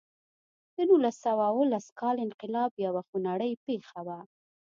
د 0.75 0.77
نولس 0.89 1.15
سوه 1.25 1.43
اوولس 1.51 1.85
کال 1.99 2.15
انقلاب 2.27 2.71
یوه 2.85 3.01
خونړۍ 3.07 3.51
پېښه 3.65 3.99
وه. 4.07 4.19